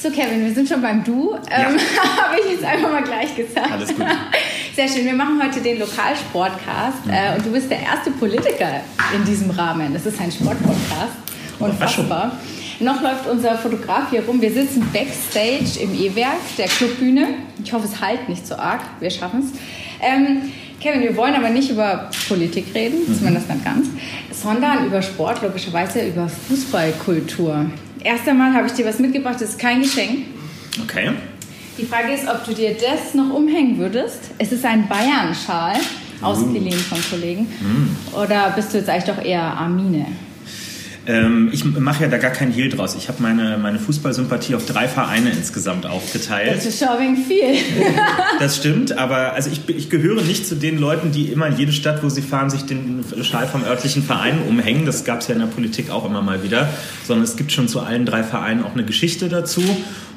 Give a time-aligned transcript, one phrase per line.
[0.00, 1.32] So, Kevin, wir sind schon beim Du.
[1.50, 1.70] Ja.
[1.70, 1.76] Ähm,
[2.22, 3.70] Habe ich jetzt einfach mal gleich gesagt.
[3.72, 4.06] Alles gut.
[4.76, 5.04] Sehr schön.
[5.04, 7.10] Wir machen heute den Lokalsportcast Mhm.
[7.12, 8.80] äh, und du bist der erste Politiker
[9.16, 9.92] in diesem Rahmen.
[9.92, 11.12] Das ist ein Sportpodcast.
[11.58, 12.38] Unfassbar.
[12.80, 14.40] Noch läuft unser Fotograf hier rum.
[14.40, 17.26] Wir sitzen backstage im E-Werk, der Clubbühne.
[17.64, 18.82] Ich hoffe, es halt nicht so arg.
[19.00, 19.58] Wir schaffen es.
[20.00, 23.18] Ähm, Kevin, wir wollen aber nicht über Politik reden, Mhm.
[23.18, 23.88] zumindest nicht ganz,
[24.30, 27.66] sondern über Sport, logischerweise über Fußballkultur.
[28.04, 30.26] Erst einmal habe ich dir was mitgebracht, das ist kein Geschenk.
[30.82, 31.10] Okay.
[31.78, 34.30] Die Frage ist, ob du dir das noch umhängen würdest.
[34.38, 35.76] Es ist ein Bayern-Schal,
[36.20, 37.46] ausgeliehen von Kollegen.
[38.20, 40.06] Oder bist du jetzt eigentlich doch eher Armine?
[41.08, 42.94] Ähm, ich mache ja da gar keinen Hehl draus.
[42.94, 46.54] Ich habe meine, meine Fußballsympathie auf drei Vereine insgesamt aufgeteilt.
[46.54, 47.38] Das ist schon viel.
[48.38, 51.72] Das stimmt, aber also ich, ich gehöre nicht zu den Leuten, die immer in jede
[51.72, 54.86] Stadt, wo sie fahren, sich den Schal vom örtlichen Verein umhängen.
[54.86, 56.68] Das gab es ja in der Politik auch immer mal wieder.
[57.04, 59.62] Sondern es gibt schon zu allen drei Vereinen auch eine Geschichte dazu.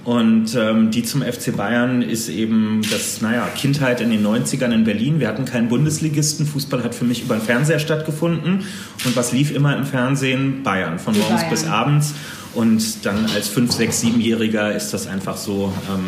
[0.04, 4.84] Und ähm, die zum FC Bayern ist eben das, naja, Kindheit in den 90ern in
[4.84, 5.20] Berlin.
[5.20, 6.48] Wir hatten keinen Bundesligisten.
[6.48, 8.66] Fußball hat für mich über den Fernseher stattgefunden.
[9.06, 10.64] Und was lief immer im Fernsehen?
[10.64, 11.52] Bayern, von Die morgens Bayern.
[11.52, 12.14] bis abends.
[12.54, 16.04] Und dann als 5-, 6-, 7-Jähriger ist das einfach so, ähm,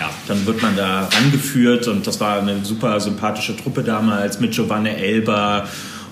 [0.00, 4.52] ja, dann wird man da angeführt und das war eine super sympathische Truppe damals mit
[4.52, 5.68] Giovanni Elber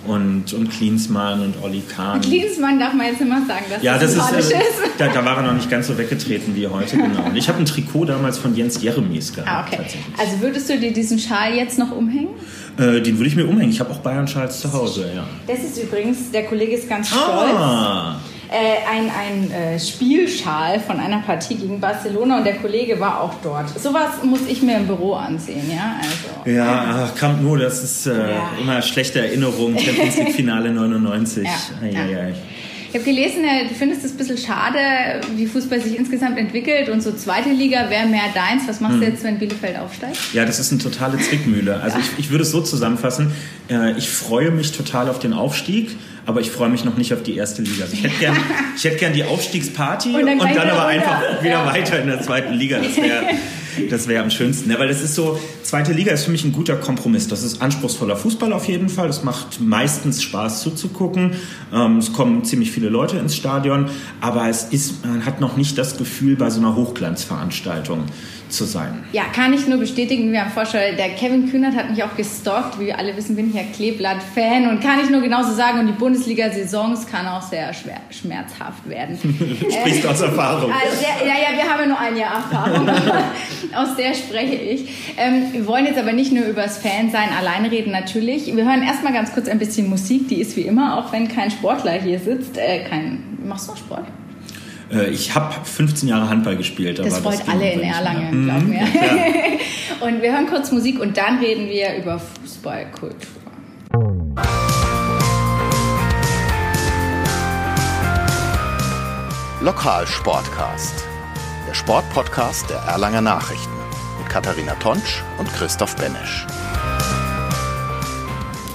[0.06, 2.20] und, und Klinsmann und Olli Kahn.
[2.20, 4.64] Klinsmann darf man jetzt immer sagen, dass Ja, das das ist, äh, ist.
[4.98, 7.24] da, da war er noch nicht ganz so weggetreten wie heute, genau.
[7.24, 9.48] Und ich habe ein Trikot damals von Jens Jeremies gehabt.
[9.48, 9.84] Ah, okay.
[10.18, 12.34] Also würdest du dir diesen Schal jetzt noch umhängen?
[12.78, 13.70] Äh, den würde ich mir umhängen.
[13.70, 15.24] Ich habe auch Bayern-Schals zu Hause, ja.
[15.46, 17.22] Das ist übrigens, der Kollege ist ganz stolz.
[17.24, 18.16] Ah,
[18.54, 23.34] Äh, ein ein äh, Spielschal von einer Partie gegen Barcelona und der Kollege war auch
[23.42, 23.68] dort.
[23.80, 25.96] Sowas muss ich mir im Büro ansehen, ja?
[26.00, 28.50] Also, ja, ach, Camp Nou, das ist äh, Ja.
[28.60, 29.76] immer schlechte Erinnerung.
[29.76, 31.44] Champions League Finale 99.
[31.44, 31.50] Ja,
[31.82, 32.18] Ei, ja.
[32.18, 32.34] ei.
[32.94, 34.78] Ich habe gelesen, äh, du findest es ein bisschen schade,
[35.34, 38.68] wie Fußball sich insgesamt entwickelt und so zweite Liga wäre mehr deins.
[38.68, 38.86] Was Hm.
[38.86, 40.16] machst du jetzt, wenn Bielefeld aufsteigt?
[40.32, 41.80] Ja, das ist eine totale Zwickmühle.
[41.80, 43.32] Also ich, ich würde es so zusammenfassen.
[43.68, 47.24] Äh, ich freue mich total auf den Aufstieg, aber ich freue mich noch nicht auf
[47.24, 47.82] die erste Liga.
[47.82, 48.36] Also ich hätte gern,
[48.76, 51.16] ich hätte gern die Aufstiegsparty Und und dann dann, gleich wieder aber runter.
[51.18, 51.66] einfach wieder Ja.
[51.66, 52.78] weiter in der zweiten Liga.
[52.78, 53.24] Das wäre
[53.90, 54.70] das wäre am schönsten.
[54.70, 57.28] Ja, weil das ist so, zweite Liga ist für mich ein guter Kompromiss.
[57.28, 59.08] Das ist anspruchsvoller Fußball auf jeden Fall.
[59.08, 61.32] Es macht meistens Spaß zuzugucken.
[61.72, 63.90] Ähm, es kommen ziemlich viele Leute ins Stadion,
[64.20, 68.04] aber es ist, man hat noch nicht das Gefühl, bei so einer Hochglanzveranstaltung
[68.48, 69.04] zu sein.
[69.12, 70.78] Ja, kann ich nur bestätigen, wie am Vorschau.
[70.78, 72.78] Der Kevin Kühnert hat mich auch gestalkt.
[72.78, 75.80] Wie wir alle wissen, bin ich ja Kleeblatt-Fan und kann ich nur genauso sagen.
[75.80, 79.18] Und die Bundesliga-Saisons kann auch sehr schwer, schmerzhaft werden.
[79.64, 80.72] Du sprichst aus Erfahrung.
[80.72, 82.86] Also ja, ja, wir haben ja nur ein Jahr Erfahrung.
[83.76, 84.88] Aus der spreche ich.
[85.16, 88.46] Ähm, wir wollen jetzt aber nicht nur über das Fansein alleine reden, natürlich.
[88.54, 90.28] Wir hören erstmal ganz kurz ein bisschen Musik.
[90.28, 92.56] Die ist wie immer, auch wenn kein Sportler hier sitzt.
[92.58, 94.04] Äh, kein, machst du noch Sport?
[94.92, 97.00] Äh, Ich habe 15 Jahre Handball gespielt.
[97.00, 97.80] Aber Das freut ging alle in.
[97.82, 98.76] Erlangen, Mhm, glaub mir.
[98.80, 98.86] ja.
[100.06, 103.14] Und wir hören kurz Musik und dann reden wir über Fußballkultur.
[109.64, 111.04] Lokalsportcast.
[111.74, 113.72] Der Sportpodcast der Erlanger Nachrichten.
[114.20, 116.46] Mit Katharina Tonsch und Christoph Benesch.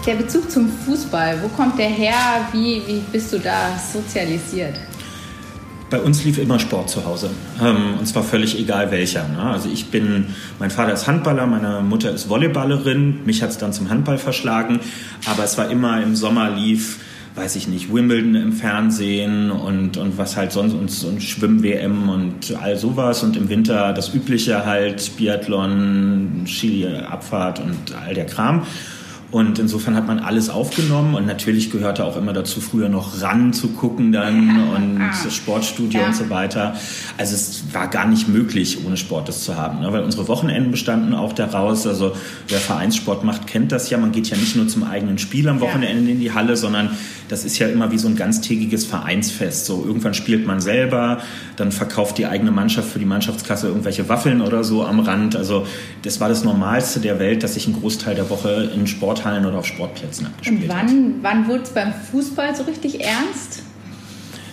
[0.05, 2.13] Der Bezug zum Fußball, wo kommt der her?
[2.51, 4.75] Wie, wie bist du da sozialisiert?
[5.89, 7.29] Bei uns lief immer Sport zu Hause.
[7.61, 9.25] Ähm, Und zwar völlig egal welcher.
[9.29, 9.43] ne?
[9.43, 13.23] Also ich bin, mein Vater ist Handballer, meine Mutter ist Volleyballerin.
[13.23, 14.81] Mich hat es dann zum Handball verschlagen.
[15.25, 16.99] Aber es war immer im Sommer lief,
[17.35, 22.55] weiß ich nicht, Wimbledon im Fernsehen und, und was halt sonst und, und Schwimm-WM und
[22.61, 23.23] all sowas.
[23.23, 28.65] Und im Winter das Übliche halt, Biathlon, Ski-Abfahrt und all der Kram.
[29.31, 33.53] Und insofern hat man alles aufgenommen und natürlich gehörte auch immer dazu, früher noch ran
[33.53, 36.07] zu gucken dann und das Sportstudio Ja.
[36.07, 36.73] und so weiter.
[37.17, 39.93] Also es war gar nicht möglich, ohne Sport das zu haben, ne?
[39.93, 41.85] weil unsere Wochenenden bestanden auch daraus.
[41.85, 42.13] Also
[42.47, 43.99] wer Vereinssport macht, kennt das ja.
[43.99, 45.61] Man geht ja nicht nur zum eigenen Spiel am Ja.
[45.61, 46.89] Wochenende in die Halle, sondern
[47.27, 49.67] das ist ja immer wie so ein ganztägiges Vereinsfest.
[49.67, 51.19] So irgendwann spielt man selber,
[51.55, 55.35] dann verkauft die eigene Mannschaft für die Mannschaftskasse irgendwelche Waffeln oder so am Rand.
[55.35, 55.67] Also
[56.01, 58.87] das war das Normalste der Welt, dass sich ein Großteil der Woche in
[59.19, 60.87] Sporthallen oder auf Sportplätzen Und abgespielt hat.
[60.87, 63.63] wann, wann wurde es beim Fußball so richtig ernst?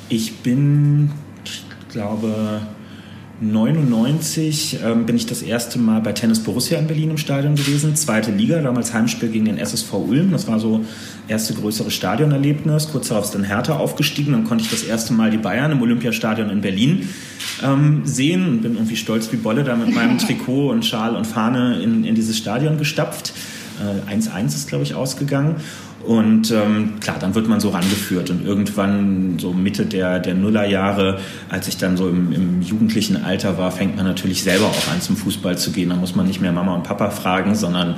[0.08, 1.10] Ich bin,
[1.44, 2.60] ich glaube,
[3.40, 7.94] 99 ähm, bin ich das erste Mal bei Tennis Borussia in Berlin im Stadion gewesen.
[7.94, 10.30] Zweite Liga, damals Heimspiel gegen den SSV Ulm.
[10.32, 10.84] Das war so
[11.28, 12.88] erste größere Stadionerlebnis.
[12.90, 14.32] Kurz darauf ist dann Hertha aufgestiegen.
[14.32, 17.08] Dann konnte ich das erste Mal die Bayern im Olympiastadion in Berlin
[17.62, 21.26] ähm, sehen und bin irgendwie stolz wie Bolle da mit meinem Trikot und Schal und
[21.26, 23.34] Fahne in, in dieses Stadion gestapft.
[23.80, 25.56] Äh, 1-1 ist, glaube ich, ausgegangen.
[26.06, 28.30] Und ähm, klar, dann wird man so rangeführt.
[28.30, 31.18] Und irgendwann, so Mitte der, der Nullerjahre,
[31.48, 35.00] als ich dann so im, im jugendlichen Alter war, fängt man natürlich selber auch an,
[35.00, 35.88] zum Fußball zu gehen.
[35.88, 37.96] Da muss man nicht mehr Mama und Papa fragen, sondern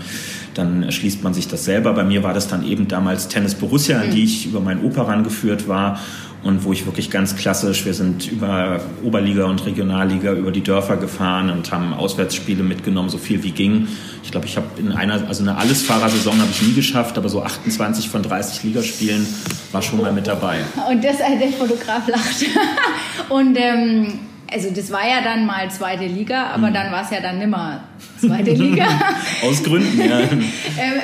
[0.55, 1.93] dann erschließt man sich das selber.
[1.93, 5.03] Bei mir war das dann eben damals Tennis Borussia, an die ich über meinen Opa
[5.03, 6.01] rangeführt war
[6.49, 10.97] und wo ich wirklich ganz klassisch, wir sind über Oberliga und Regionalliga über die Dörfer
[10.97, 13.87] gefahren und haben Auswärtsspiele mitgenommen, so viel wie ging.
[14.25, 17.43] Ich glaube, ich habe in einer, also eine Allesfahrersaison habe ich nie geschafft, aber so
[17.43, 19.27] 28 von 30 Ligaspielen
[19.73, 20.61] war schon mal mit dabei.
[20.91, 22.47] Und das, äh, der Fotograf lacht.
[23.29, 24.21] und ähm,
[24.53, 26.75] also das war ja dann mal zweite Liga, aber mhm.
[26.75, 27.85] dann war es ja dann nimmer
[28.19, 28.87] zweite Liga.
[29.43, 30.21] Aus Gründen, ja.
[30.21, 30.41] ähm,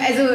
[0.06, 0.32] also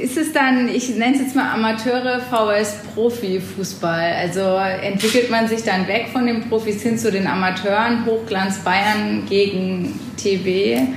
[0.00, 4.12] ist es dann, ich nenne es jetzt mal Amateure VS Profifußball.
[4.12, 9.24] Also entwickelt man sich dann weg von den Profis hin zu den Amateuren, Hochglanz Bayern
[9.28, 10.88] gegen TB?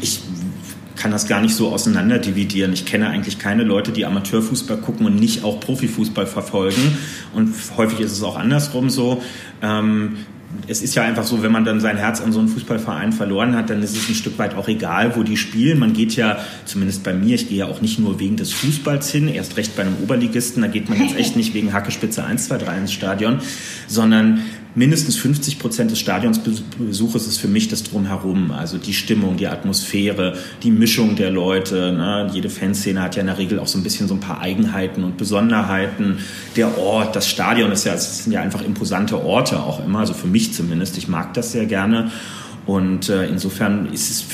[0.00, 0.20] Ich
[0.96, 2.72] kann das gar nicht so auseinander dividieren.
[2.72, 6.98] Ich kenne eigentlich keine Leute, die Amateurfußball gucken und nicht auch Profifußball verfolgen.
[7.34, 9.22] Und häufig ist es auch andersrum so.
[9.62, 10.16] Ähm,
[10.68, 13.54] es ist ja einfach so, wenn man dann sein Herz an so einen Fußballverein verloren
[13.54, 15.78] hat, dann ist es ein Stück weit auch egal, wo die spielen.
[15.78, 19.10] Man geht ja, zumindest bei mir, ich gehe ja auch nicht nur wegen des Fußballs
[19.10, 22.48] hin, erst recht bei einem Oberligisten, da geht man jetzt echt nicht wegen Hackespitze 1,
[22.48, 23.40] 2, 3 ins Stadion,
[23.86, 24.42] sondern
[24.76, 28.52] mindestens 50 Prozent des Stadionsbesuches ist für mich das Drumherum.
[28.52, 31.92] Also die Stimmung, die Atmosphäre, die Mischung der Leute.
[31.92, 32.30] Ne?
[32.32, 35.02] Jede Fanszene hat ja in der Regel auch so ein bisschen so ein paar Eigenheiten
[35.02, 36.18] und Besonderheiten.
[36.54, 40.00] Der Ort, das Stadion ist ja, es sind ja einfach imposante Orte auch immer.
[40.00, 40.98] Also für mich zumindest.
[40.98, 42.12] Ich mag das sehr gerne.
[42.66, 44.24] Und äh, insofern ist es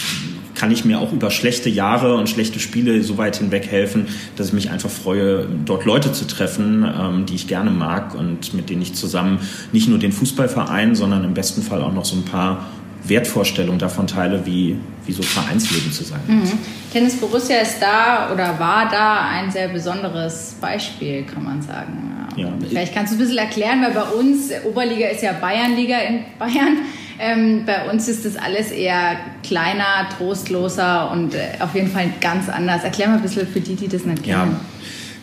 [0.62, 4.06] kann ich mir auch über schlechte Jahre und schlechte Spiele so weit hinweg helfen,
[4.36, 8.54] dass ich mich einfach freue, dort Leute zu treffen, ähm, die ich gerne mag und
[8.54, 9.40] mit denen ich zusammen
[9.72, 12.66] nicht nur den Fußballverein, sondern im besten Fall auch noch so ein paar
[13.02, 16.52] Wertvorstellungen davon teile, wie, wie so Vereinsleben zu sein mhm.
[16.92, 22.28] Tennis Borussia ist da oder war da ein sehr besonderes Beispiel, kann man sagen.
[22.36, 22.44] Ja.
[22.44, 22.52] Ja.
[22.68, 26.78] Vielleicht kannst du ein bisschen erklären, weil bei uns, Oberliga ist ja Bayernliga in Bayern.
[27.24, 32.48] Ähm, bei uns ist das alles eher kleiner, trostloser und äh, auf jeden Fall ganz
[32.48, 32.82] anders.
[32.82, 34.50] Erklär mal ein bisschen für die, die das nicht kennen.
[34.50, 34.60] Ja.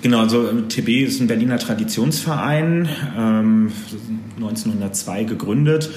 [0.02, 2.88] Genau, also TB ist ein Berliner Traditionsverein,
[3.18, 3.72] ähm,
[4.38, 5.90] 1902 gegründet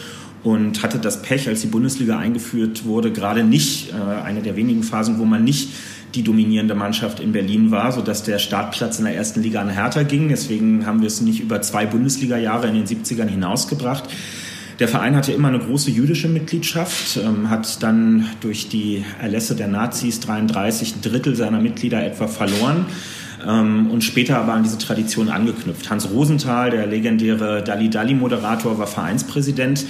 [0.43, 4.83] und hatte das Pech, als die Bundesliga eingeführt wurde, gerade nicht äh, eine der wenigen
[4.83, 5.69] Phasen, wo man nicht
[6.17, 10.03] die dominierende Mannschaft in Berlin war, sodass der Startplatz in der ersten Liga an Hertha
[10.03, 10.29] ging.
[10.29, 14.09] Deswegen haben wir es nicht über zwei Bundesliga-Jahre in den 70ern hinausgebracht.
[14.83, 19.69] Der Verein hatte immer eine große jüdische Mitgliedschaft, ähm, hat dann durch die Erlässe der
[19.69, 22.87] Nazis 33 ein Drittel seiner Mitglieder etwa verloren
[23.47, 25.89] ähm, und später aber an diese Tradition angeknüpft.
[25.89, 29.85] Hans Rosenthal, der legendäre Dali Dali Moderator, war Vereinspräsident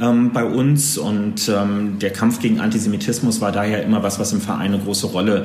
[0.00, 4.40] ähm, bei uns und ähm, der Kampf gegen Antisemitismus war daher immer was, was im
[4.40, 5.44] Verein eine große Rolle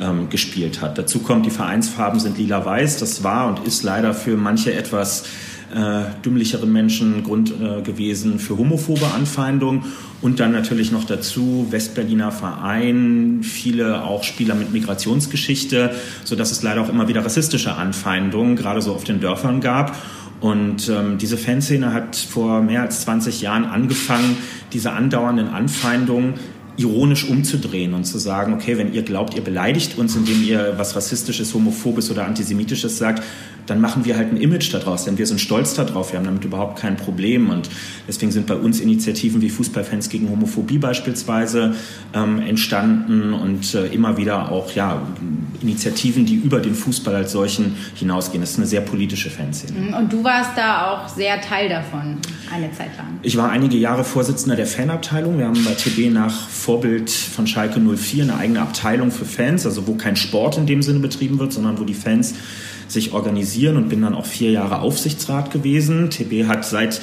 [0.00, 0.98] ähm, gespielt hat.
[0.98, 2.98] Dazu kommt, die Vereinsfarben sind lila-weiß.
[2.98, 5.26] Das war und ist leider für manche etwas
[5.72, 9.84] äh, dümmlicheren Menschen Grund äh, gewesen für homophobe Anfeindungen.
[10.20, 16.82] Und dann natürlich noch dazu Westberliner Verein, viele auch Spieler mit Migrationsgeschichte, sodass es leider
[16.82, 19.96] auch immer wieder rassistische Anfeindungen, gerade so auf den Dörfern gab.
[20.40, 24.36] Und ähm, diese Fanszene hat vor mehr als 20 Jahren angefangen,
[24.72, 26.34] diese andauernden Anfeindungen
[26.76, 30.96] ironisch umzudrehen und zu sagen, okay, wenn ihr glaubt, ihr beleidigt uns, indem ihr was
[30.96, 33.22] Rassistisches, Homophobes oder Antisemitisches sagt,
[33.66, 36.44] dann machen wir halt ein Image daraus, denn wir sind stolz darauf, wir haben damit
[36.44, 37.68] überhaupt kein Problem und
[38.08, 41.74] deswegen sind bei uns Initiativen wie Fußballfans gegen Homophobie beispielsweise
[42.12, 45.02] ähm, entstanden und äh, immer wieder auch ja,
[45.60, 48.40] Initiativen, die über den Fußball als solchen hinausgehen.
[48.40, 49.78] Das ist eine sehr politische Fanszene.
[49.78, 52.18] Mhm, und du warst da auch sehr Teil davon,
[52.52, 53.18] eine Zeit lang.
[53.22, 55.38] Ich war einige Jahre Vorsitzender der Fanabteilung.
[55.38, 59.88] Wir haben bei TB nach Vorbild von Schalke 04 eine eigene Abteilung für Fans, also
[59.88, 62.34] wo kein Sport in dem Sinne betrieben wird, sondern wo die Fans
[62.86, 66.10] sich organisieren und bin dann auch vier Jahre Aufsichtsrat gewesen.
[66.10, 67.00] TB hat seit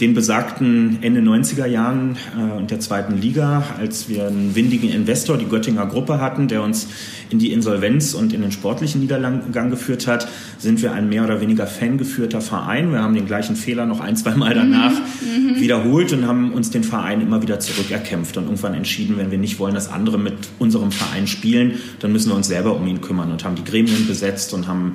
[0.00, 5.36] den besagten Ende 90er Jahren äh, und der zweiten Liga, als wir einen windigen Investor,
[5.36, 6.88] die Göttinger Gruppe hatten, der uns
[7.28, 10.26] in die Insolvenz und in den sportlichen Niedergang geführt hat,
[10.58, 12.92] sind wir ein mehr oder weniger fangeführter Verein.
[12.92, 15.52] Wir haben den gleichen Fehler noch ein, zwei Mal danach mhm.
[15.52, 15.60] mhm.
[15.60, 19.58] wiederholt und haben uns den Verein immer wieder zurückerkämpft und irgendwann entschieden, wenn wir nicht
[19.58, 23.30] wollen, dass andere mit unserem Verein spielen, dann müssen wir uns selber um ihn kümmern
[23.30, 24.94] und haben die Gremien besetzt und haben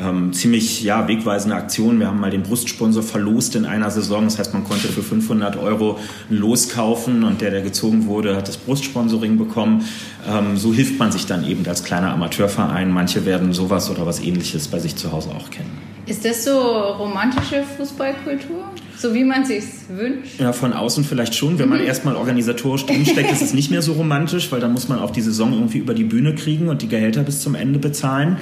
[0.00, 1.98] ähm, ziemlich ja, wegweisende Aktion.
[1.98, 4.24] Wir haben mal den Brustsponsor verlost in einer Saison.
[4.24, 5.98] Das heißt, man konnte für 500 Euro
[6.30, 9.84] ein Los kaufen und der, der gezogen wurde, hat das Brustsponsoring bekommen.
[10.28, 12.90] Ähm, so hilft man sich dann eben als kleiner Amateurverein.
[12.90, 15.70] Manche werden sowas oder was ähnliches bei sich zu Hause auch kennen.
[16.06, 18.64] Ist das so romantische Fußballkultur?
[18.98, 20.40] So wie man sich wünscht?
[20.40, 21.58] Ja, von außen vielleicht schon.
[21.58, 21.86] Wenn man mhm.
[21.86, 25.20] erstmal organisatorisch drinsteckt, ist es nicht mehr so romantisch, weil dann muss man auch die
[25.20, 28.36] Saison irgendwie über die Bühne kriegen und die Gehälter bis zum Ende bezahlen.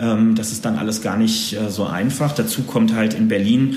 [0.00, 2.32] Ähm, das ist dann alles gar nicht äh, so einfach.
[2.32, 3.76] Dazu kommt halt in Berlin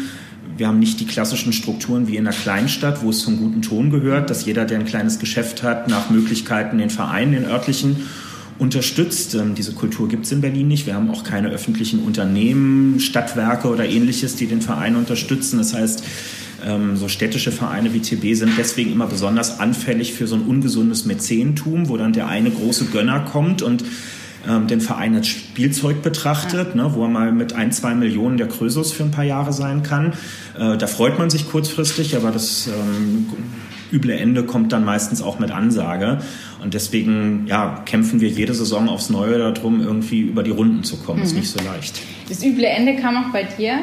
[0.57, 3.89] wir haben nicht die klassischen Strukturen wie in einer Kleinstadt, wo es zum guten Ton
[3.89, 8.07] gehört, dass jeder, der ein kleines Geschäft hat, nach Möglichkeiten den Verein, den örtlichen,
[8.59, 9.33] unterstützt.
[9.33, 10.85] Ähm, diese Kultur gibt es in Berlin nicht.
[10.85, 15.57] Wir haben auch keine öffentlichen Unternehmen, Stadtwerke oder ähnliches, die den Verein unterstützen.
[15.57, 16.03] Das heißt,
[16.63, 21.05] ähm, so städtische Vereine wie TB sind deswegen immer besonders anfällig für so ein ungesundes
[21.05, 23.83] Mäzentum, wo dann der eine große Gönner kommt und
[24.47, 28.47] ähm, den Verein als Spielzeug betrachtet, ne, wo er mal mit ein, zwei Millionen der
[28.47, 30.13] Krösus für ein paar Jahre sein kann.
[30.59, 33.27] Äh, da freut man sich kurzfristig, aber das ähm,
[33.91, 36.19] üble Ende kommt dann meistens auch mit Ansage.
[36.61, 40.97] Und deswegen ja, kämpfen wir jede Saison aufs Neue darum, irgendwie über die Runden zu
[40.97, 41.19] kommen.
[41.19, 41.25] Mhm.
[41.25, 42.01] Ist nicht so leicht.
[42.29, 43.79] Das üble Ende kam auch bei dir.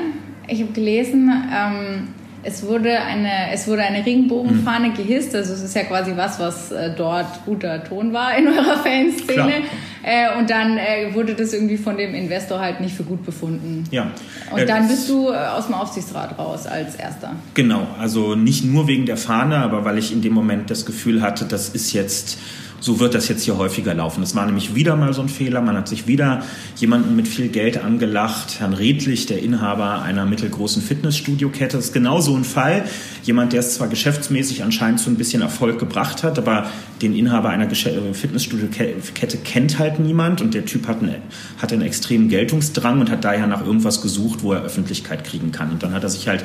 [0.48, 2.08] Ich habe gelesen, ähm,
[2.42, 4.94] es wurde eine, es wurde eine Regenbogenfahne mhm.
[4.94, 5.34] gehisst.
[5.34, 9.62] Also es ist ja quasi was, was äh, dort guter Ton war in eurer Fanszene.
[10.02, 13.84] Äh, und dann äh, wurde das irgendwie von dem Investor halt nicht für gut befunden.
[13.90, 14.10] Ja.
[14.50, 17.36] Und dann bist du äh, aus dem Aufsichtsrat raus als Erster.
[17.54, 17.86] Genau.
[17.98, 21.44] Also nicht nur wegen der Fahne, aber weil ich in dem Moment das Gefühl hatte,
[21.44, 22.38] das ist jetzt
[22.80, 24.22] so wird das jetzt hier häufiger laufen.
[24.22, 25.60] Es war nämlich wieder mal so ein Fehler.
[25.60, 26.42] Man hat sich wieder
[26.76, 28.58] jemanden mit viel Geld angelacht.
[28.58, 32.84] Herrn Redlich, der Inhaber einer mittelgroßen Fitnessstudio-Kette, ist genau so ein Fall.
[33.22, 36.66] Jemand, der es zwar geschäftsmäßig anscheinend so ein bisschen Erfolg gebracht hat, aber
[37.02, 41.22] den Inhaber einer äh, Fitnessstudio-Kette kennt halt niemand und der Typ hat einen,
[41.58, 45.70] hat einen extremen Geltungsdrang und hat daher nach irgendwas gesucht, wo er Öffentlichkeit kriegen kann.
[45.70, 46.44] Und dann hat er sich halt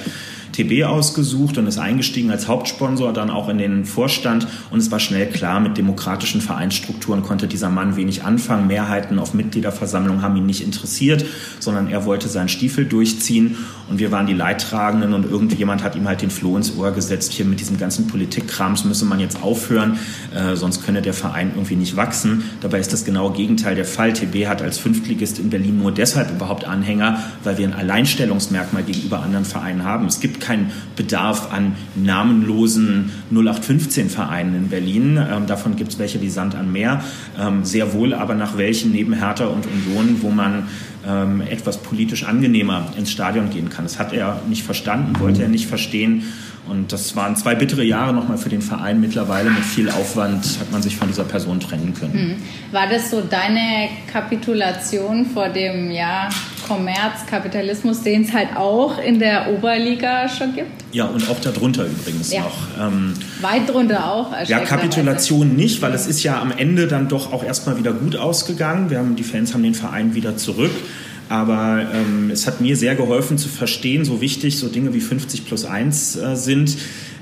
[0.56, 5.00] TB ausgesucht und ist eingestiegen als Hauptsponsor, dann auch in den Vorstand und es war
[5.00, 8.68] schnell klar, mit demokratischen Vereinsstrukturen konnte dieser Mann wenig anfangen.
[8.68, 11.26] Mehrheiten auf Mitgliederversammlungen haben ihn nicht interessiert,
[11.60, 13.58] sondern er wollte seinen Stiefel durchziehen
[13.90, 17.34] und wir waren die Leidtragenden und irgendjemand hat ihm halt den Floh ins Ohr gesetzt,
[17.34, 20.00] hier mit diesem ganzen Politikkrams müsse man jetzt aufhören,
[20.34, 22.44] äh, sonst könne der Verein irgendwie nicht wachsen.
[22.62, 24.14] Dabei ist das genaue Gegenteil der Fall.
[24.14, 29.22] TB hat als Fünftligist in Berlin nur deshalb überhaupt Anhänger, weil wir ein Alleinstellungsmerkmal gegenüber
[29.22, 30.08] anderen Vereinen haben.
[30.08, 35.18] Es gibt keinen Bedarf an namenlosen 0815-Vereinen in Berlin.
[35.18, 37.04] Ähm, davon gibt es welche wie Sand an Meer.
[37.40, 40.64] Ähm, sehr wohl aber nach welchen neben Hertha und Union, wo man
[41.08, 43.86] ähm, etwas politisch angenehmer ins Stadion gehen kann.
[43.86, 46.24] Das hat er nicht verstanden, wollte er nicht verstehen.
[46.68, 49.00] Und das waren zwei bittere Jahre nochmal für den Verein.
[49.00, 52.14] Mittlerweile mit viel Aufwand hat man sich von dieser Person trennen können.
[52.14, 52.36] Hm.
[52.72, 56.30] War das so deine Kapitulation vor dem ja,
[56.68, 60.70] Kommerz, Kapitalismus, den es halt auch in der Oberliga schon gibt?
[60.92, 62.42] Ja, und auch darunter übrigens ja.
[62.42, 62.88] noch.
[62.88, 64.32] Ähm, Weit drunter auch.
[64.48, 68.16] Ja, Kapitulation nicht, weil es ist ja am Ende dann doch auch erstmal wieder gut
[68.16, 68.90] ausgegangen.
[68.90, 70.72] Wir haben, die Fans haben den Verein wieder zurück.
[71.28, 75.46] Aber ähm, es hat mir sehr geholfen zu verstehen, so wichtig so Dinge wie 50
[75.46, 76.78] plus 1 äh, sind.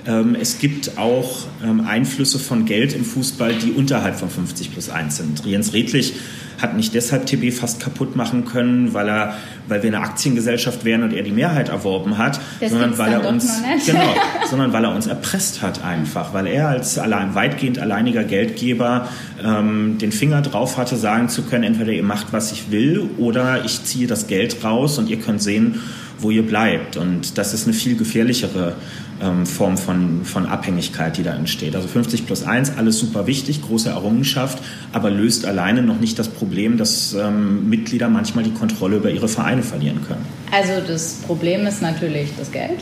[0.06, 4.90] Ähm, es gibt auch ähm, Einflüsse von Geld im Fußball, die unterhalb von 50 plus
[4.90, 5.46] 1 sind.
[5.46, 6.14] Jens Redlich
[6.64, 9.36] hat nicht deshalb TB fast kaputt machen können, weil er,
[9.68, 13.28] weil wir eine Aktiengesellschaft wären und er die Mehrheit erworben hat, das sondern weil er
[13.28, 14.16] uns, genau,
[14.50, 19.10] sondern weil er uns erpresst hat einfach, weil er als allein, weitgehend alleiniger Geldgeber
[19.44, 23.66] ähm, den Finger drauf hatte, sagen zu können, entweder ihr macht, was ich will, oder
[23.66, 25.82] ich ziehe das Geld raus und ihr könnt sehen,
[26.20, 26.98] wo ihr bleibt.
[26.98, 28.76] Und das ist eine viel gefährlichere
[29.22, 31.76] ähm, Form von, von Abhängigkeit, die da entsteht.
[31.76, 36.28] Also 50 plus 1, alles super wichtig, große Errungenschaft, aber löst alleine noch nicht das
[36.28, 40.26] Problem, dass ähm, Mitglieder manchmal die Kontrolle über ihre Vereine verlieren können.
[40.52, 42.80] Also das Problem ist natürlich das Geld?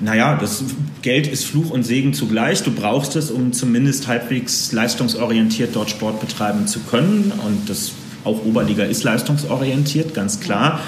[0.00, 0.64] Naja, das
[1.02, 2.62] Geld ist Fluch und Segen zugleich.
[2.64, 7.32] Du brauchst es, um zumindest halbwegs leistungsorientiert dort Sport betreiben zu können.
[7.46, 7.92] Und das
[8.24, 10.80] auch Oberliga ist leistungsorientiert, ganz klar.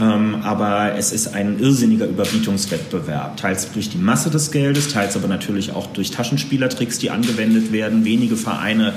[0.00, 5.28] Ähm, aber es ist ein irrsinniger Überbietungswettbewerb, teils durch die Masse des Geldes, teils aber
[5.28, 8.04] natürlich auch durch Taschenspielertricks, die angewendet werden.
[8.04, 8.94] Wenige Vereine,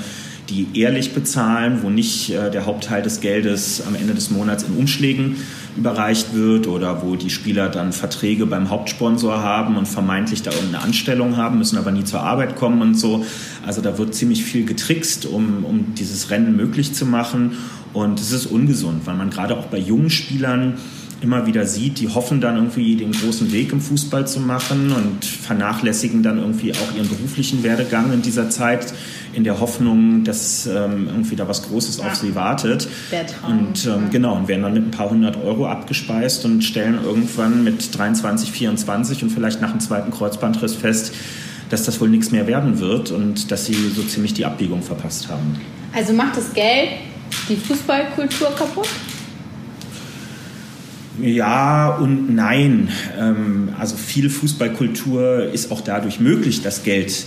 [0.48, 4.74] die ehrlich bezahlen, wo nicht äh, der Hauptteil des Geldes am Ende des Monats in
[4.74, 5.36] Umschlägen
[5.78, 10.82] überreicht wird oder wo die Spieler dann Verträge beim Hauptsponsor haben und vermeintlich da irgendeine
[10.82, 13.24] Anstellung haben, müssen aber nie zur Arbeit kommen und so.
[13.64, 17.56] Also da wird ziemlich viel getrickst, um, um dieses Rennen möglich zu machen.
[17.92, 20.74] Und es ist ungesund, weil man gerade auch bei jungen Spielern
[21.20, 25.24] immer wieder sieht, die hoffen dann irgendwie den großen Weg im Fußball zu machen und
[25.24, 28.92] vernachlässigen dann irgendwie auch ihren beruflichen Werdegang in dieser Zeit
[29.32, 32.06] in der Hoffnung, dass ähm, irgendwie da was Großes ja.
[32.06, 32.88] auf sie wartet.
[33.46, 37.64] Und ähm, genau, und werden dann mit ein paar hundert Euro abgespeist und stellen irgendwann
[37.64, 41.12] mit 23, 24 und vielleicht nach dem zweiten Kreuzbandriss fest,
[41.68, 45.28] dass das wohl nichts mehr werden wird und dass sie so ziemlich die Abbiegung verpasst
[45.28, 45.60] haben.
[45.94, 46.90] Also macht das Geld
[47.48, 48.88] die Fußballkultur kaputt?
[51.20, 52.88] Ja und nein.
[53.18, 57.26] Ähm, also viel Fußballkultur ist auch dadurch möglich, dass Geld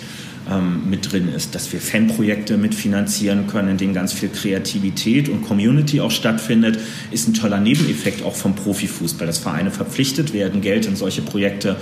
[0.50, 5.44] ähm, mit drin ist, dass wir Fanprojekte mitfinanzieren können, in denen ganz viel Kreativität und
[5.44, 6.80] Community auch stattfindet,
[7.12, 11.76] ist ein toller Nebeneffekt auch vom Profifußball, dass Vereine verpflichtet werden, Geld in solche Projekte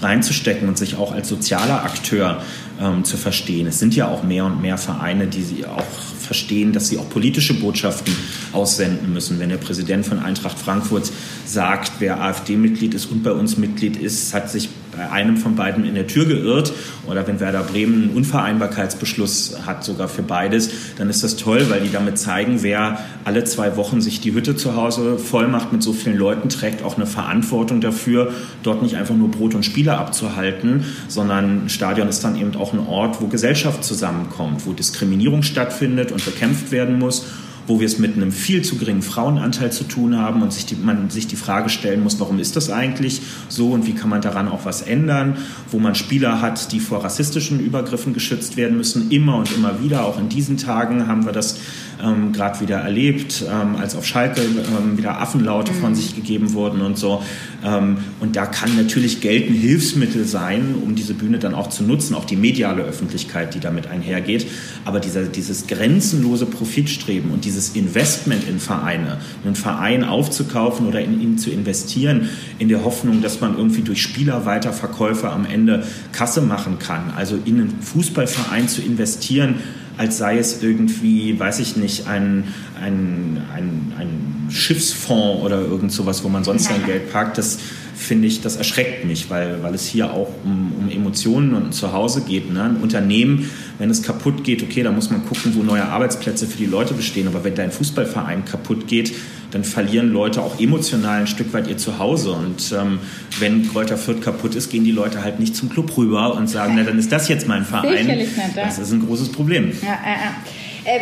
[0.00, 2.42] reinzustecken und sich auch als sozialer Akteur
[2.80, 3.66] ähm, zu verstehen.
[3.66, 5.84] Es sind ja auch mehr und mehr Vereine, die sie auch
[6.24, 8.14] verstehen, dass sie auch politische Botschaften
[8.52, 9.38] aussenden müssen.
[9.38, 11.12] Wenn der Präsident von Eintracht Frankfurt
[11.46, 15.84] sagt, wer AfD-Mitglied ist und bei uns Mitglied ist, hat sich bei einem von beiden
[15.84, 16.72] in der Tür geirrt.
[17.06, 21.80] Oder wenn Werder Bremen einen Unvereinbarkeitsbeschluss hat, sogar für beides, dann ist das toll, weil
[21.80, 25.82] die damit zeigen, wer alle zwei Wochen sich die Hütte zu Hause voll macht mit
[25.82, 28.32] so vielen Leuten, trägt auch eine Verantwortung dafür,
[28.62, 32.72] dort nicht einfach nur Brot und Spieler abzuhalten, sondern ein Stadion ist dann eben auch
[32.72, 37.26] ein Ort, wo Gesellschaft zusammenkommt, wo Diskriminierung stattfindet und bekämpft werden muss
[37.66, 40.76] wo wir es mit einem viel zu geringen Frauenanteil zu tun haben und sich die,
[40.76, 44.20] man sich die Frage stellen muss, warum ist das eigentlich so und wie kann man
[44.20, 45.38] daran auch was ändern,
[45.70, 50.04] wo man Spieler hat, die vor rassistischen Übergriffen geschützt werden müssen, immer und immer wieder.
[50.04, 51.58] Auch in diesen Tagen haben wir das
[52.02, 55.76] ähm, gerade wieder erlebt, ähm, als auf Schalke ähm, wieder Affenlaute mhm.
[55.76, 57.22] von sich gegeben wurden und so.
[57.64, 61.84] Ähm, und da kann natürlich Geld ein Hilfsmittel sein, um diese Bühne dann auch zu
[61.84, 64.46] nutzen, auch die mediale Öffentlichkeit, die damit einhergeht.
[64.84, 71.20] Aber dieser, dieses grenzenlose Profitstreben und dieses Investment in Vereine, einen Verein aufzukaufen oder in
[71.20, 76.78] ihn zu investieren, in der Hoffnung, dass man irgendwie durch Spielerweiterverkäufe am Ende Kasse machen
[76.78, 79.56] kann, also in einen Fußballverein zu investieren,
[79.96, 82.44] als sei es irgendwie, weiß ich nicht, ein,
[82.80, 87.38] ein, ein, ein Schiffsfonds oder irgend sowas, wo man sonst sein Geld parkt.
[87.38, 87.58] Das
[87.94, 92.22] finde ich, das erschreckt mich, weil, weil es hier auch um, um Emotionen und Zuhause
[92.22, 92.52] geht.
[92.52, 92.62] Ne?
[92.64, 96.58] Ein Unternehmen, wenn es kaputt geht, okay, da muss man gucken, wo neue Arbeitsplätze für
[96.58, 97.28] die Leute bestehen.
[97.28, 99.14] Aber wenn dein Fußballverein kaputt geht,
[99.54, 102.32] dann verlieren Leute auch emotional ein Stück weit ihr Zuhause.
[102.32, 102.98] Und ähm,
[103.38, 106.74] wenn Kräuter Fürth kaputt ist, gehen die Leute halt nicht zum Club rüber und sagen,
[106.76, 108.04] na dann ist das jetzt mein Verein.
[108.04, 108.64] Sicherlich nicht, ja.
[108.64, 109.72] Das ist ein großes Problem.
[109.82, 111.00] Ja, ja, äh,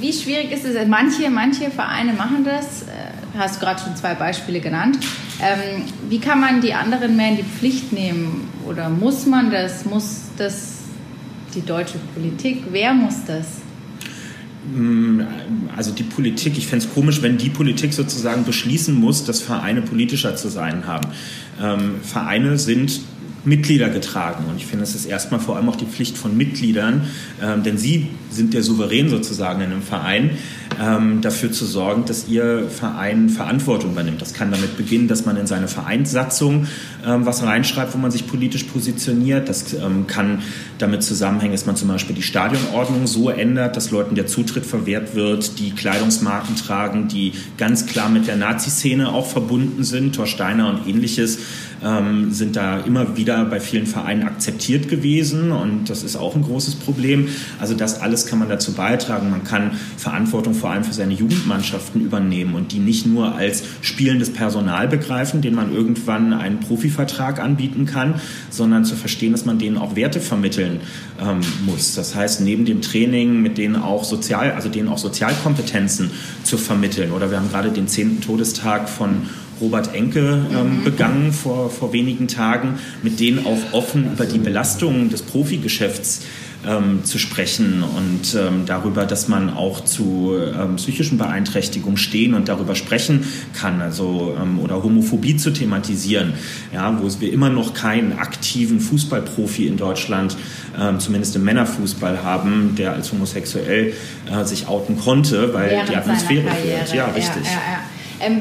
[0.00, 0.74] wie schwierig ist es?
[0.88, 2.82] Manche, manche Vereine machen das.
[2.82, 4.98] Äh, hast gerade schon zwei Beispiele genannt.
[5.42, 8.48] Ähm, wie kann man die anderen mehr in die Pflicht nehmen?
[8.66, 9.84] Oder muss man das?
[9.84, 10.78] Muss das
[11.54, 12.64] die deutsche Politik?
[12.70, 13.46] Wer muss das?
[14.74, 15.20] Mm,
[15.76, 19.82] also die Politik, ich fände es komisch, wenn die Politik sozusagen beschließen muss, dass Vereine
[19.82, 21.08] politischer zu sein haben.
[21.60, 23.00] Ähm, Vereine sind
[23.44, 24.44] Mitglieder getragen.
[24.48, 27.06] Und ich finde, es ist erstmal vor allem auch die Pflicht von Mitgliedern,
[27.42, 30.30] ähm, denn sie sind der Souverän sozusagen in einem Verein,
[30.80, 34.22] ähm, dafür zu sorgen, dass ihr Verein Verantwortung übernimmt.
[34.22, 36.66] Das kann damit beginnen, dass man in seine Vereinssatzung
[37.06, 39.48] ähm, was reinschreibt, wo man sich politisch positioniert.
[39.48, 40.42] Das ähm, kann
[40.78, 45.14] damit zusammenhängen, dass man zum Beispiel die Stadionordnung so ändert, dass Leuten der Zutritt verwehrt
[45.14, 50.14] wird, die Kleidungsmarken tragen, die ganz klar mit der Nazi-Szene auch verbunden sind.
[50.14, 51.38] Thorsteiner und ähnliches
[51.84, 56.42] ähm, sind da immer wieder bei vielen Vereinen akzeptiert gewesen und das ist auch ein
[56.42, 57.28] großes Problem.
[57.58, 59.30] Also das alles kann man dazu beitragen.
[59.30, 64.32] Man kann Verantwortung vor allem für seine Jugendmannschaften übernehmen und die nicht nur als spielendes
[64.32, 69.78] Personal begreifen, den man irgendwann einen Profivertrag anbieten kann, sondern zu verstehen, dass man denen
[69.78, 70.80] auch Werte vermitteln
[71.20, 71.94] ähm, muss.
[71.94, 76.10] Das heißt, neben dem Training mit denen auch sozial, also denen auch Sozialkompetenzen
[76.44, 77.12] zu vermitteln.
[77.12, 79.22] Oder wir haben gerade den zehnten Todestag von
[79.60, 80.84] Robert Enke ähm, mhm.
[80.84, 86.22] begangen vor, vor wenigen Tagen, mit denen auch offen über die Belastungen des Profigeschäfts
[86.66, 92.48] ähm, zu sprechen und ähm, darüber, dass man auch zu ähm, psychischen Beeinträchtigungen stehen und
[92.48, 96.34] darüber sprechen kann, also ähm, oder Homophobie zu thematisieren,
[96.72, 100.36] ja, wo wir immer noch keinen aktiven Fußballprofi in Deutschland,
[100.78, 103.94] ähm, zumindest im Männerfußball haben, der als homosexuell
[104.30, 106.94] äh, sich outen konnte, weil Während die Atmosphäre fehlt.
[106.94, 107.44] Ja, richtig.
[107.44, 107.80] Ja, ja,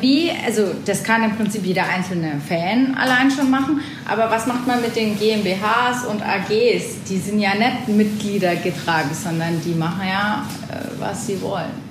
[0.02, 4.68] wie, also das kann im Prinzip jeder einzelne Fan allein schon machen, aber was macht
[4.68, 7.04] man mit den GmbHs und AGs?
[7.10, 11.90] Die sind ja nicht Mitglieder getragen, sondern die machen ja, äh, was sie wollen.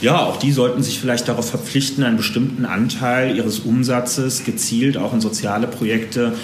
[0.00, 5.14] Ja, auch die sollten sich vielleicht darauf verpflichten, einen bestimmten Anteil ihres Umsatzes gezielt auch
[5.14, 6.34] in soziale Projekte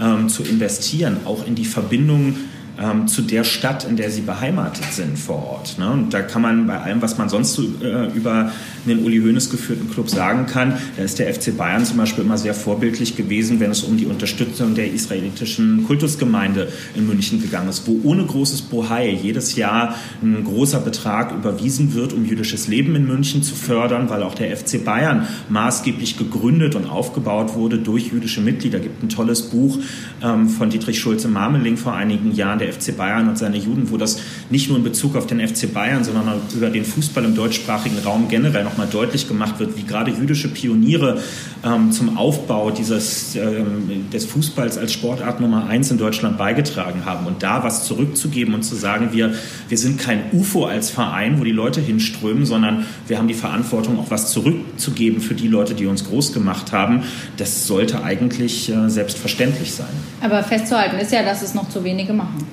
[0.00, 2.36] ähm, zu investieren, auch in die Verbindung
[2.78, 5.78] ähm, zu der Stadt, in der sie beheimatet sind vor Ort.
[5.78, 5.90] Ne?
[5.90, 8.52] Und da kann man bei allem, was man sonst so, äh, über
[8.86, 12.38] einen Uli Hoeneß geführten Club sagen kann, da ist der FC Bayern zum Beispiel immer
[12.38, 17.86] sehr vorbildlich gewesen, wenn es um die Unterstützung der israelitischen Kultusgemeinde in München gegangen ist,
[17.86, 23.06] wo ohne großes Bohai jedes Jahr ein großer Betrag überwiesen wird, um jüdisches Leben in
[23.06, 28.40] München zu fördern, weil auch der FC Bayern maßgeblich gegründet und aufgebaut wurde durch jüdische
[28.40, 28.78] Mitglieder.
[28.78, 29.78] Es gibt ein tolles Buch
[30.22, 34.20] ähm, von Dietrich Schulze-Marmeling vor einigen Jahren, der FC Bayern und seine Juden, wo das
[34.50, 38.28] nicht nur in Bezug auf den FC Bayern, sondern über den Fußball im deutschsprachigen Raum
[38.28, 41.20] generell nochmal deutlich gemacht wird, wie gerade jüdische Pioniere
[41.64, 47.26] ähm, zum Aufbau dieses, ähm, des Fußballs als Sportart Nummer eins in Deutschland beigetragen haben.
[47.26, 49.34] Und da was zurückzugeben und zu sagen, wir,
[49.68, 53.98] wir sind kein UFO als Verein, wo die Leute hinströmen, sondern wir haben die Verantwortung,
[53.98, 57.02] auch was zurückzugeben für die Leute, die uns groß gemacht haben,
[57.36, 59.86] das sollte eigentlich äh, selbstverständlich sein.
[60.20, 62.46] Aber festzuhalten ist ja, dass es noch zu wenige machen.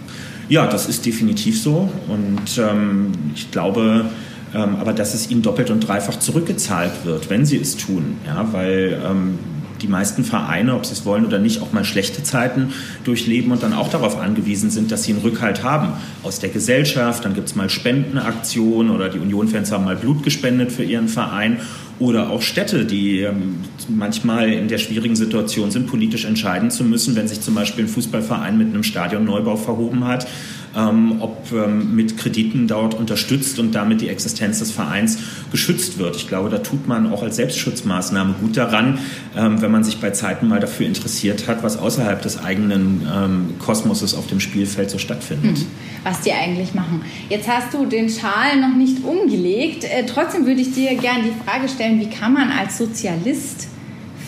[0.50, 1.89] Ja, das ist definitiv so.
[2.08, 4.06] Und ähm, ich glaube,
[4.54, 8.18] ähm, aber dass es ihnen doppelt und dreifach zurückgezahlt wird, wenn sie es tun.
[8.26, 9.39] Ja, weil ähm,
[9.84, 13.62] die meisten Vereine, ob sie es wollen oder nicht, auch mal schlechte Zeiten durchleben und
[13.62, 17.26] dann auch darauf angewiesen sind, dass sie einen Rückhalt haben aus der Gesellschaft.
[17.26, 21.60] Dann gibt es mal Spendenaktionen oder die Union-Fans haben mal Blut gespendet für ihren Verein
[22.00, 23.58] oder auch Städte, die ähm,
[23.89, 27.89] manchmal in der schwierigen Situation sind, politisch entscheiden zu müssen, wenn sich zum Beispiel ein
[27.89, 30.28] Fußballverein mit einem Stadionneubau verhoben hat
[30.76, 35.20] ähm, ob ähm, mit Krediten dort unterstützt und damit die Existenz des Vereins
[35.52, 36.16] geschützt wird.
[36.16, 39.00] Ich glaube, da tut man auch als Selbstschutzmaßnahme gut daran,
[39.36, 43.54] ähm, wenn man sich bei Zeiten mal dafür interessiert hat, was außerhalb des eigenen ähm,
[43.60, 45.60] Kosmoses auf dem Spielfeld so stattfindet.
[45.60, 45.66] Mhm.
[46.04, 47.02] Was die eigentlich machen.
[47.30, 49.84] Jetzt hast du den Schal noch nicht umgelegt.
[49.84, 53.68] Äh, trotzdem würde ich dir gerne die Frage stellen, wie kann man als Sozialist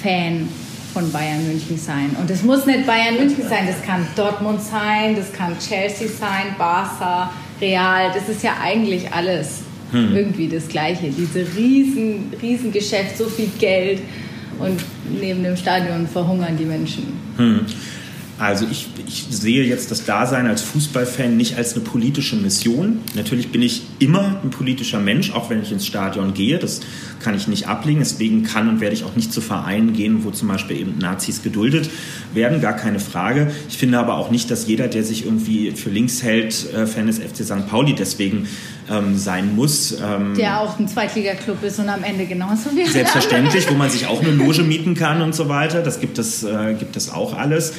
[0.01, 0.47] Fan
[0.95, 2.15] von Bayern München sein.
[2.19, 6.55] Und es muss nicht Bayern München sein, das kann Dortmund sein, das kann Chelsea sein,
[6.57, 8.11] Barca, Real.
[8.13, 10.15] Das ist ja eigentlich alles hm.
[10.15, 11.09] irgendwie das Gleiche.
[11.09, 14.03] Diese riesen, riesen Geschäft, so viel Geld
[14.57, 14.81] und
[15.19, 17.07] neben dem Stadion verhungern die Menschen.
[17.35, 17.65] Hm.
[18.37, 22.99] Also ich, ich sehe jetzt das Dasein als Fußballfan nicht als eine politische Mission.
[23.15, 26.59] Natürlich bin ich immer ein politischer Mensch, auch wenn ich ins Stadion gehe.
[26.59, 26.81] Das
[27.21, 27.99] kann ich nicht ablegen.
[27.99, 31.43] Deswegen kann und werde ich auch nicht zu Vereinen gehen, wo zum Beispiel eben Nazis
[31.43, 31.89] geduldet
[32.33, 32.59] werden.
[32.59, 33.51] Gar keine Frage.
[33.69, 37.07] Ich finde aber auch nicht, dass jeder, der sich irgendwie für links hält, äh, Fan
[37.07, 37.67] des FC St.
[37.69, 38.47] Pauli deswegen
[38.89, 39.97] ähm, sein muss.
[40.03, 44.07] Ähm, der auch ein Zweitliga-Club ist und am Ende genauso wie Selbstverständlich, wo man sich
[44.07, 45.81] auch eine Loge mieten kann und so weiter.
[45.81, 47.73] Das gibt es, äh, gibt es auch alles.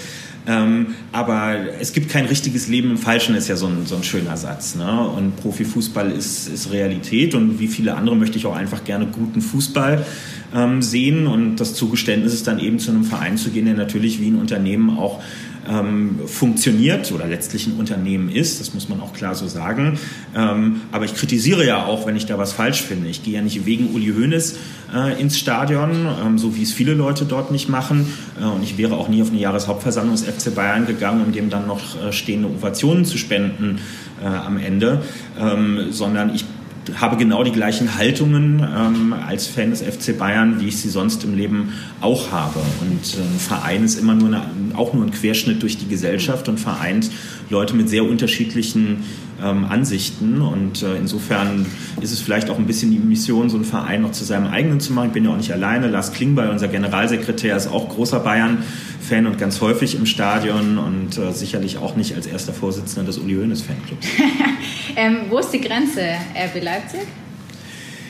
[0.48, 4.04] Ähm, aber es gibt kein richtiges Leben im Falschen, ist ja so ein, so ein
[4.04, 4.76] schöner Satz.
[4.76, 5.08] Ne?
[5.08, 9.40] Und Profifußball ist, ist Realität und wie viele andere möchte ich auch einfach gerne guten
[9.40, 10.06] Fußball
[10.54, 11.26] ähm, sehen.
[11.26, 14.36] Und das Zugeständnis ist dann eben zu einem Verein zu gehen, der natürlich wie ein
[14.36, 15.22] Unternehmen auch
[15.68, 19.98] ähm, funktioniert oder letztlich ein Unternehmen ist, das muss man auch klar so sagen.
[20.34, 23.08] Ähm, aber ich kritisiere ja auch, wenn ich da was falsch finde.
[23.08, 24.58] Ich gehe ja nicht wegen Uli Hoeneß
[24.94, 28.12] äh, ins Stadion, ähm, so wie es viele Leute dort nicht machen.
[28.40, 31.50] Äh, und ich wäre auch nie auf eine Jahreshauptversammlung des FC Bayern gegangen, um dem
[31.50, 33.78] dann noch äh, stehende Ovationen zu spenden
[34.22, 35.02] äh, am Ende,
[35.38, 36.44] ähm, sondern ich
[36.94, 41.24] habe genau die gleichen Haltungen ähm, als Fan des FC Bayern, wie ich sie sonst
[41.24, 42.60] im Leben auch habe.
[42.80, 44.42] Und ein Verein ist immer nur eine,
[44.74, 47.10] auch nur ein Querschnitt durch die Gesellschaft und vereint
[47.50, 49.04] Leute mit sehr unterschiedlichen
[49.42, 50.40] ähm, Ansichten.
[50.40, 51.66] Und äh, insofern
[52.00, 54.80] ist es vielleicht auch ein bisschen die Mission, so einen Verein noch zu seinem eigenen
[54.80, 55.08] zu machen.
[55.08, 55.88] Ich bin ja auch nicht alleine.
[55.88, 61.32] Lars Klingbeil, unser Generalsekretär, ist auch großer Bayern-Fan und ganz häufig im Stadion und äh,
[61.32, 64.06] sicherlich auch nicht als erster Vorsitzender des Uli Hoeneß Fanclubs.
[64.96, 66.02] ähm, wo ist die Grenze,
[66.34, 67.06] RB Leipzig?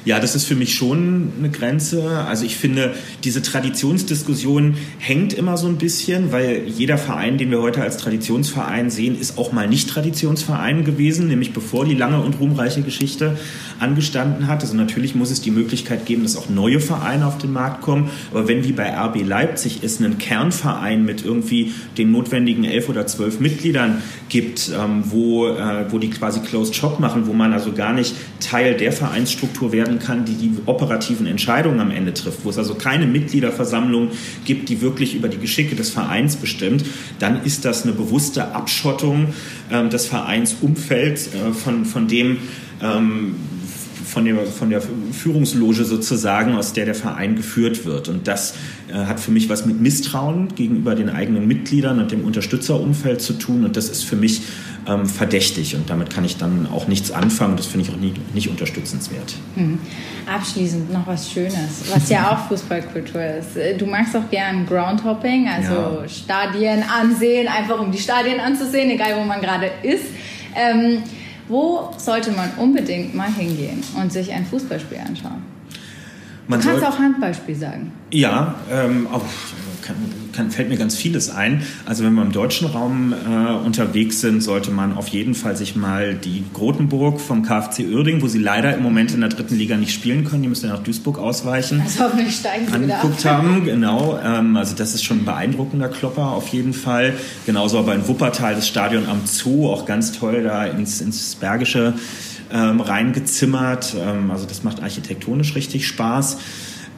[0.06, 2.08] Ja, das ist für mich schon eine Grenze.
[2.28, 7.60] Also ich finde, diese Traditionsdiskussion hängt immer so ein bisschen, weil jeder Verein, den wir
[7.60, 12.38] heute als Traditionsverein sehen, ist auch mal nicht Traditionsverein gewesen, nämlich bevor die lange und
[12.38, 13.36] ruhmreiche Geschichte
[13.80, 14.62] angestanden hat.
[14.62, 18.08] Also natürlich muss es die Möglichkeit geben, dass auch neue Vereine auf den Markt kommen.
[18.30, 23.08] Aber wenn wie bei RB Leipzig es einen Kernverein mit irgendwie den notwendigen elf oder
[23.08, 27.72] zwölf Mitgliedern gibt, ähm, wo, äh, wo die quasi Closed Shop machen, wo man also
[27.72, 32.50] gar nicht Teil der Vereinsstruktur werden kann, die die operativen Entscheidungen am Ende trifft, wo
[32.50, 34.10] es also keine Mitgliederversammlung
[34.44, 36.84] gibt, die wirklich über die Geschicke des Vereins bestimmt,
[37.18, 39.28] dann ist das eine bewusste Abschottung
[39.70, 42.38] äh, des Vereinsumfelds äh, von, von dem,
[42.82, 43.36] ähm,
[44.06, 48.08] von der, von der Führungsloge sozusagen, aus der der Verein geführt wird.
[48.08, 48.54] Und das
[48.88, 53.34] äh, hat für mich was mit Misstrauen gegenüber den eigenen Mitgliedern und dem Unterstützerumfeld zu
[53.34, 53.64] tun.
[53.64, 54.42] Und das ist für mich
[54.86, 57.56] ähm, verdächtig und damit kann ich dann auch nichts anfangen.
[57.56, 59.34] Das finde ich auch nie, nicht unterstützenswert.
[59.56, 59.78] Mhm.
[60.32, 63.56] Abschließend noch was Schönes, was ja auch Fußballkultur ist.
[63.56, 66.08] Äh, du magst auch gern Groundhopping, also ja.
[66.08, 70.04] Stadien ansehen, einfach um die Stadien anzusehen, egal wo man gerade ist.
[70.54, 71.02] Ähm,
[71.48, 75.42] wo sollte man unbedingt mal hingehen und sich ein Fußballspiel anschauen?
[76.48, 77.92] Man du kannst auch Handballspiel sagen.
[78.12, 79.22] Ja, ähm, auch
[79.86, 79.96] kann,
[80.32, 81.62] kann, fällt mir ganz vieles ein.
[81.84, 85.76] Also wenn wir im deutschen Raum äh, unterwegs sind, sollte man auf jeden Fall sich
[85.76, 89.76] mal die Grotenburg vom KfC Uerding, wo sie leider im Moment in der dritten Liga
[89.76, 91.80] nicht spielen können, die müssen ja nach Duisburg ausweichen.
[91.80, 93.42] Also hoffentlich steigen sie angeguckt wieder ab.
[93.42, 93.64] haben.
[93.64, 97.14] Genau, ähm, also das ist schon ein beeindruckender Klopper auf jeden Fall.
[97.46, 101.94] Genauso aber in Wuppertal das Stadion am Zoo, auch ganz toll da ins, ins Bergische
[102.52, 103.94] ähm, reingezimmert.
[103.98, 106.38] Ähm, also das macht architektonisch richtig Spaß.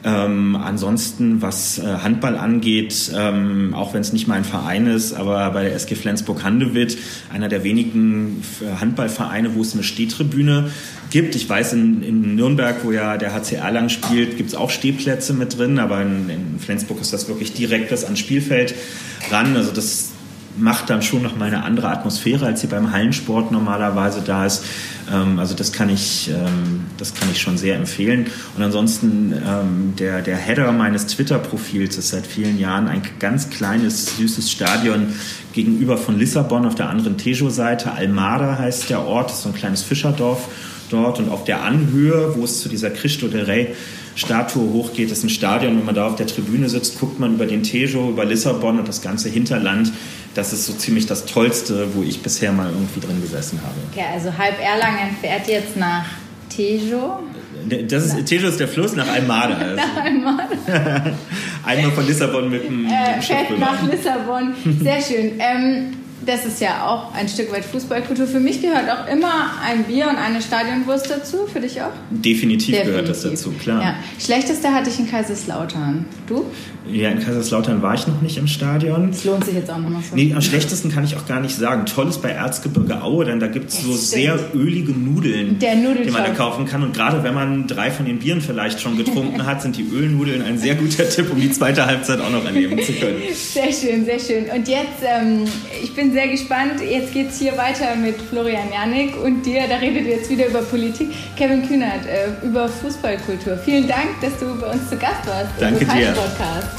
[0.03, 5.49] Ähm, ansonsten, was äh, Handball angeht, ähm, auch wenn es nicht mein Verein ist, aber
[5.51, 6.97] bei der SG Flensburg-Handewitt,
[7.33, 8.41] einer der wenigen
[8.79, 10.71] Handballvereine, wo es eine Stehtribüne
[11.09, 11.35] gibt.
[11.35, 15.33] Ich weiß, in, in Nürnberg, wo ja der HC Erlangen spielt, gibt es auch Stehplätze
[15.33, 18.75] mit drin, aber in, in Flensburg ist das wirklich direkt das ans Spielfeld
[19.31, 19.55] ran.
[19.57, 20.11] Also das
[20.59, 24.65] macht dann schon noch mal eine andere Atmosphäre, als sie beim Hallensport normalerweise da ist.
[25.11, 28.27] Ähm, also das kann ich, ähm, das kann ich schon sehr empfehlen.
[28.55, 34.17] Und ansonsten ähm, der, der Header meines Twitter-Profils ist seit vielen Jahren ein ganz kleines,
[34.17, 35.13] süßes Stadion
[35.53, 37.91] gegenüber von Lissabon auf der anderen Tejo-Seite.
[37.91, 40.47] Almada heißt der Ort, ist so ein kleines Fischerdorf
[40.89, 41.19] dort.
[41.19, 43.75] Und auf der Anhöhe, wo es zu dieser Cristo del Rey
[44.15, 45.77] Statue hochgeht, ist ein Stadion.
[45.77, 48.87] Wenn man da auf der Tribüne sitzt, guckt man über den Tejo, über Lissabon und
[48.87, 49.93] das ganze Hinterland
[50.35, 53.75] das ist so ziemlich das Tollste, wo ich bisher mal irgendwie drin gesessen habe.
[53.91, 56.05] Okay, also halb Erlangen fährt jetzt nach
[56.49, 57.19] Tejo.
[57.87, 59.57] Das ist, Tejo ist der Fluss nach Almada.
[59.59, 59.75] Also.
[59.75, 61.17] nach Almada.
[61.65, 64.53] Einmal von Lissabon mit dem, äh, Fährt nach Lissabon.
[64.81, 65.33] Sehr schön.
[65.39, 65.93] Ähm,
[66.25, 68.27] das ist ja auch ein Stück weit Fußballkultur.
[68.27, 71.47] Für mich gehört auch immer ein Bier und eine Stadionwurst dazu.
[71.51, 71.91] Für dich auch?
[72.09, 72.85] Definitiv, Definitiv.
[72.85, 73.81] gehört das dazu, klar.
[73.81, 73.95] Ja.
[74.23, 76.05] Schlechteste hatte ich in Kaiserslautern.
[76.27, 76.45] Du?
[76.91, 79.11] Ja, in Kaiserslautern war ich noch nicht im Stadion.
[79.11, 80.15] Das lohnt sich jetzt auch nochmal so.
[80.15, 81.85] Nee, am schlechtesten kann ich auch gar nicht sagen.
[81.85, 86.23] Toll ist bei Erzgebirge Aue, denn da gibt es so sehr ölige Nudeln, die man
[86.23, 86.83] da kaufen kann.
[86.83, 90.41] Und gerade wenn man drei von den Bieren vielleicht schon getrunken hat, sind die Ölnudeln
[90.41, 93.17] ein sehr guter Tipp, um die zweite Halbzeit auch noch erleben zu können.
[93.33, 94.45] Sehr schön, sehr schön.
[94.55, 95.45] Und jetzt, ähm,
[95.83, 96.81] ich bin sehr gespannt.
[96.87, 99.63] Jetzt geht es hier weiter mit Florian Janik und dir.
[99.69, 101.09] Da redet ihr jetzt wieder über Politik.
[101.37, 103.57] Kevin Kühnert, äh, über Fußballkultur.
[103.57, 105.51] Vielen Dank, dass du bei uns zu Gast warst.
[105.59, 106.11] Danke dir.
[106.11, 106.78] Podcast.